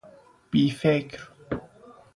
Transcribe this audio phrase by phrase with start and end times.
[0.51, 1.29] بیفکر